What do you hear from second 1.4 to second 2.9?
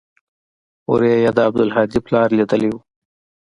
عبدالهادي پلار ليدلى و.